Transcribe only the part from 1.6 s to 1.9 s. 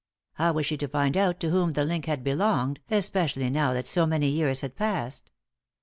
the